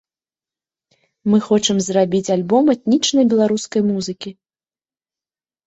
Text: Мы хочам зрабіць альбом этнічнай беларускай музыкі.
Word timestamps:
Мы 1.31 1.37
хочам 1.49 1.77
зрабіць 1.89 2.23
альбом 2.37 2.73
этнічнай 2.77 3.29
беларускай 3.37 3.81
музыкі. 3.93 4.29